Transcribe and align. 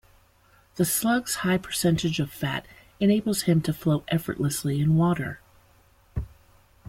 The 0.77 0.83
Slug's 0.85 1.35
high 1.45 1.59
percentage 1.59 2.19
of 2.19 2.31
fat 2.33 2.65
enables 2.99 3.43
him 3.43 3.61
to 3.61 3.71
float 3.71 4.03
effortlessly 4.07 4.81
in 4.81 4.95
water. 4.95 5.41